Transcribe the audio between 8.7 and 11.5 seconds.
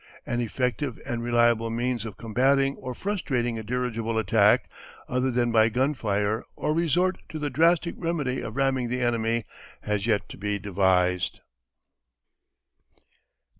the enemy, has yet to be devised.